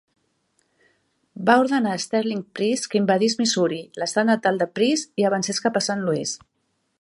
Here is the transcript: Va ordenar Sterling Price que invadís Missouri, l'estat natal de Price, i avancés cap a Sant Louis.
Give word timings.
Va 1.49 1.57
ordenar 1.65 1.91
Sterling 2.05 2.41
Price 2.59 2.89
que 2.93 2.99
invadís 3.01 3.37
Missouri, 3.43 3.81
l'estat 4.01 4.29
natal 4.31 4.59
de 4.63 4.69
Price, 4.79 5.07
i 5.25 5.29
avancés 5.31 5.63
cap 5.67 5.79
a 5.83 5.89
Sant 5.91 6.03
Louis. 6.09 6.35